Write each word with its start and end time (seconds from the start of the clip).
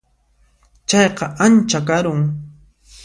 Chayqa 0.89 1.25
ancha 1.45 1.79
karun. 1.87 2.21